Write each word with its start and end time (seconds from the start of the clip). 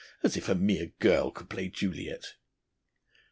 As 0.23 0.35
if 0.35 0.49
a 0.49 0.55
mere 0.55 0.87
girl 0.99 1.29
could 1.29 1.47
play 1.47 1.67
Juliet!" 1.67 2.33